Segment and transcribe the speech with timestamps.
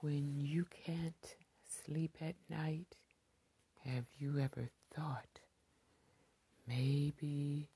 [0.00, 1.36] When you can't
[1.68, 2.96] sleep at night,
[3.84, 5.40] have you ever thought
[6.66, 7.68] maybe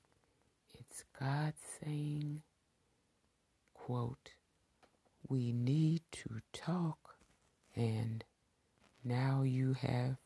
[0.73, 2.41] it's God saying,
[3.75, 4.31] quote,
[5.27, 7.17] we need to talk
[7.75, 8.23] and
[9.03, 10.17] now you have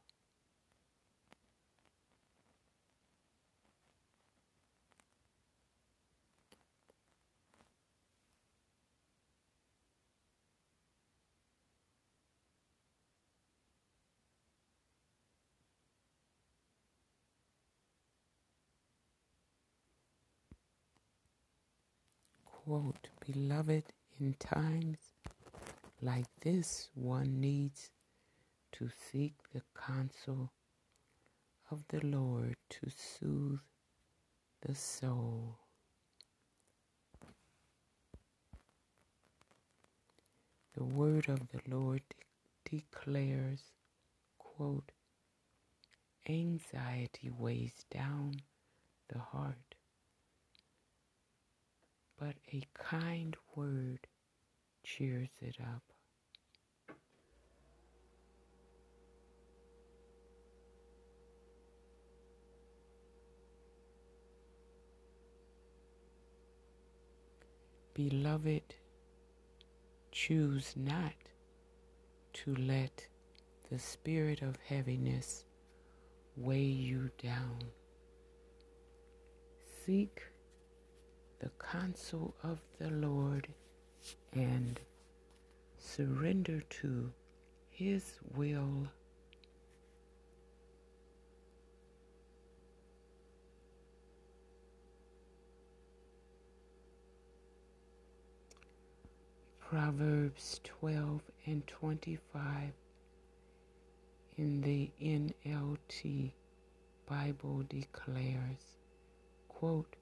[22.66, 23.84] quote, Beloved,
[24.20, 24.98] in times
[26.02, 27.90] like this, one needs
[28.72, 30.52] to seek the counsel
[31.70, 33.60] of the Lord to soothe
[34.62, 35.58] the soul.
[40.76, 42.02] The word of the Lord
[42.66, 43.64] de- declares,
[44.38, 44.92] quote,
[46.28, 48.36] Anxiety weighs down
[49.10, 49.76] the heart
[52.20, 54.08] but a kind word
[54.84, 55.84] cheers it up.
[67.94, 68.74] Beloved,
[70.12, 71.14] choose not
[72.34, 73.06] to let
[73.70, 75.46] the spirit of heaviness
[76.36, 77.60] weigh you down.
[79.86, 80.24] Seek
[81.44, 83.50] the counsel of the Lord
[84.32, 84.80] and
[85.78, 87.12] surrender to
[87.70, 88.88] His will.
[99.60, 102.72] Proverbs 12 and 25
[104.38, 106.32] in the NLT
[107.06, 108.78] Bible declares,
[109.50, 109.98] quote,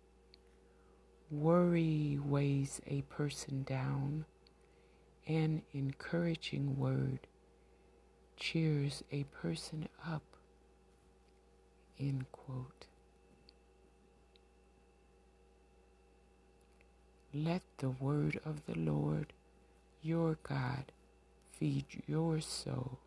[1.31, 4.25] Worry weighs a person down.
[5.25, 7.19] An encouraging word
[8.35, 10.23] cheers a person up.
[11.97, 12.87] End quote.
[17.33, 19.31] Let the word of the Lord
[20.01, 20.91] your God
[21.57, 22.99] feed your soul.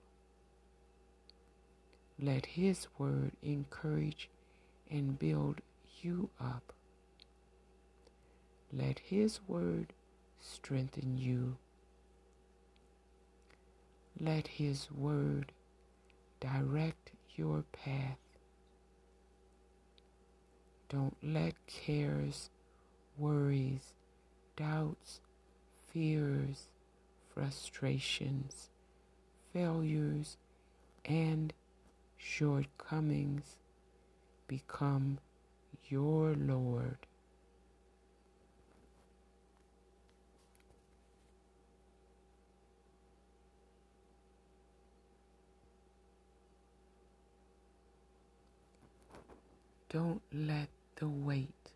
[2.19, 4.31] Let his word encourage
[4.91, 5.61] and build
[6.01, 6.74] you up.
[8.77, 9.93] Let His word
[10.41, 11.59] strengthen you.
[14.19, 15.53] Let His word
[16.41, 18.19] direct your path.
[20.89, 22.51] Don't let cares,
[23.17, 23.93] worries,
[24.57, 25.21] doubts,
[25.93, 26.69] fears,
[27.33, 28.71] frustrations,
[29.53, 30.37] failures,
[31.05, 31.53] and
[32.17, 33.57] shortcomings
[34.49, 35.19] become
[35.89, 36.99] your Lord.
[49.95, 51.71] Don't let the weight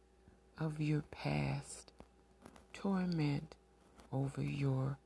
[0.58, 1.92] of your past
[2.72, 3.54] torment
[4.12, 4.98] over your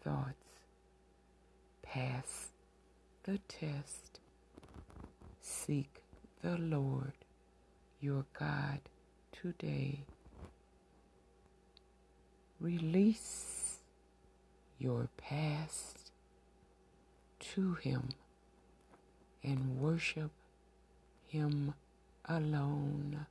[0.00, 0.36] thoughts.
[1.82, 2.50] Pass
[3.24, 4.20] the test.
[5.40, 6.04] Seek
[6.42, 7.14] the Lord
[8.00, 8.82] your God
[9.32, 10.04] today.
[12.60, 13.78] Release
[14.78, 16.12] your past
[17.40, 18.10] to Him
[19.42, 20.30] and worship
[21.26, 21.74] Him
[22.28, 23.26] alone.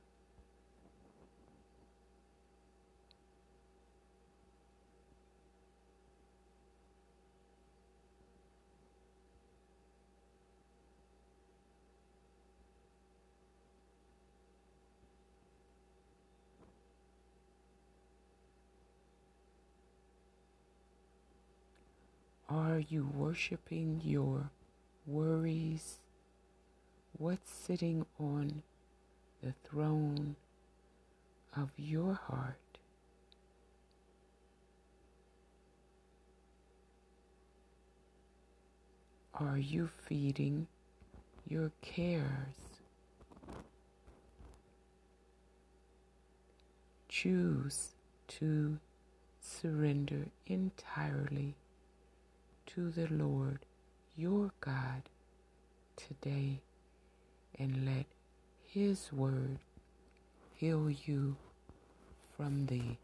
[22.48, 24.50] Are you worshiping your
[25.06, 25.98] worries?
[27.16, 28.62] What's sitting on
[29.44, 30.36] the throne
[31.54, 32.56] of your heart.
[39.34, 40.66] Are you feeding
[41.46, 42.56] your cares?
[47.10, 47.88] Choose
[48.28, 48.78] to
[49.42, 51.54] surrender entirely
[52.68, 53.66] to the Lord
[54.16, 55.02] your God
[55.96, 56.62] today
[57.58, 58.06] and let
[58.74, 59.58] His Word
[60.56, 61.36] heal you
[62.36, 62.96] from the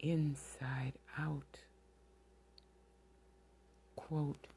[0.00, 1.60] inside out.
[3.96, 4.48] Quote,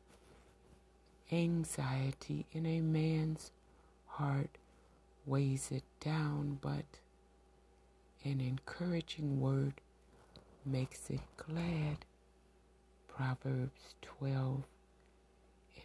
[1.31, 3.51] anxiety in a man's
[4.07, 4.57] heart
[5.25, 6.83] weighs it down, but
[8.25, 9.75] an encouraging word
[10.65, 12.03] makes it glad.
[13.07, 14.63] Proverbs 12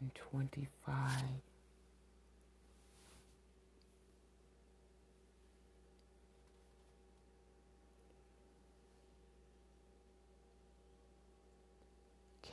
[0.01, 1.21] and 25.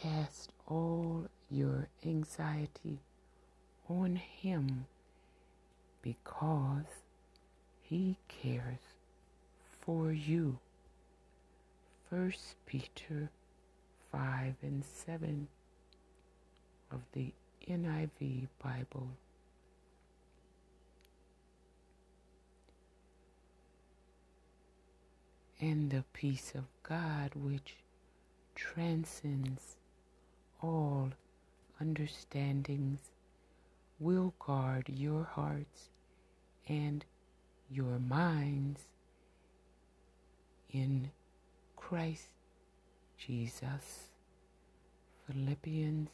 [0.02, 3.00] Cast all your anxiety
[3.90, 4.86] on Him
[6.04, 7.02] because
[7.82, 8.94] He cares
[9.82, 10.60] for you.
[12.12, 13.32] First Peter
[14.12, 15.48] 5 and 7
[16.92, 17.34] of the
[17.68, 19.10] NIV Bible.
[25.60, 27.78] And the peace of God, which
[28.54, 29.78] transcends
[30.62, 31.10] all
[31.80, 33.00] understandings,
[34.00, 35.90] will guard your hearts
[36.68, 37.04] and
[37.70, 38.82] your minds
[40.72, 41.12] in
[41.76, 42.30] Christ
[43.18, 44.10] Jesus.
[45.26, 46.10] Philippians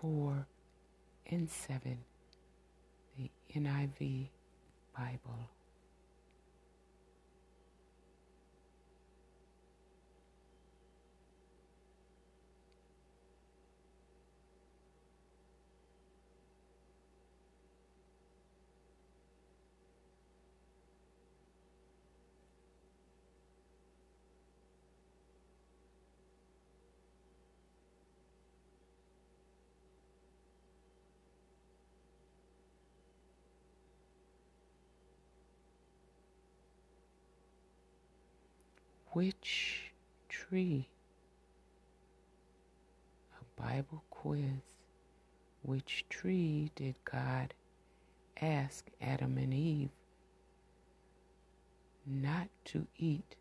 [0.00, 0.46] 4
[1.30, 1.98] and 7,
[3.16, 4.28] the NIV
[4.96, 5.48] Bible.
[39.14, 39.92] Which
[40.30, 40.88] tree?
[43.38, 44.62] A Bible quiz.
[45.60, 47.52] Which tree did God
[48.40, 49.90] ask Adam and Eve
[52.06, 53.36] not to eat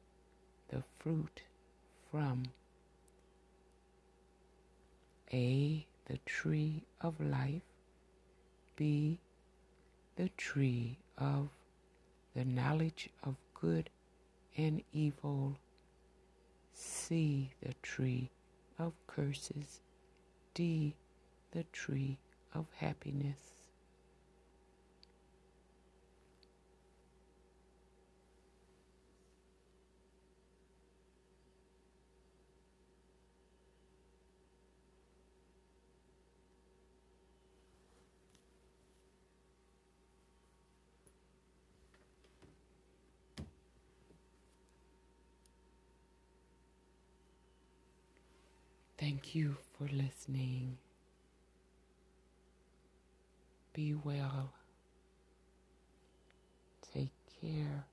[0.68, 1.44] the fruit
[2.12, 2.44] from?
[5.32, 5.88] A.
[6.08, 7.62] The tree of life.
[8.76, 9.22] B.
[10.18, 11.48] The tree of
[12.36, 13.90] the knowledge of good
[14.58, 15.58] and evil.
[16.74, 17.52] C.
[17.62, 18.32] The tree
[18.80, 19.82] of curses.
[20.54, 20.96] D.
[21.52, 22.18] The tree
[22.54, 23.61] of happiness.
[49.02, 50.78] Thank you for listening.
[53.74, 54.54] Be well.
[56.82, 57.91] Take care.